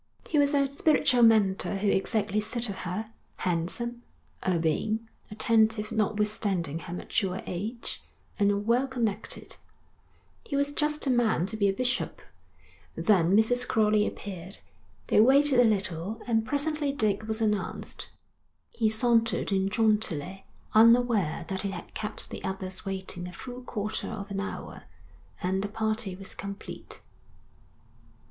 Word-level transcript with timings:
He 0.27 0.39
was 0.39 0.55
a 0.55 0.71
spiritual 0.71 1.21
mentor 1.21 1.75
who 1.75 1.87
exactly 1.87 2.41
suited 2.41 2.73
her, 2.77 3.11
handsome, 3.37 4.01
urbane, 4.47 5.07
attentive 5.29 5.91
notwithstanding 5.91 6.79
her 6.79 6.93
mature 6.95 7.43
age, 7.45 8.01
and 8.39 8.65
well 8.65 8.87
connected. 8.87 9.57
He 10.43 10.55
was 10.55 10.73
just 10.73 11.03
the 11.03 11.11
man 11.11 11.45
to 11.45 11.55
be 11.55 11.69
a 11.69 11.71
bishop. 11.71 12.19
Then 12.95 13.35
Mrs. 13.35 13.67
Crowley 13.67 14.07
appeared. 14.07 14.57
They 15.05 15.21
waited 15.21 15.59
a 15.59 15.63
little, 15.63 16.19
and 16.25 16.47
presently 16.47 16.91
Dick 16.91 17.27
was 17.27 17.39
announced. 17.39 18.09
He 18.71 18.89
sauntered 18.89 19.51
in 19.51 19.69
jauntily, 19.69 20.47
unaware 20.73 21.45
that 21.47 21.61
he 21.61 21.69
had 21.69 21.93
kept 21.93 22.31
the 22.31 22.43
others 22.43 22.83
waiting 22.85 23.27
a 23.27 23.33
full 23.33 23.61
quarter 23.61 24.07
of 24.07 24.31
an 24.31 24.39
hour; 24.39 24.85
and 25.43 25.61
the 25.61 25.67
party 25.69 26.15
was 26.15 26.33
complete. 26.33 27.03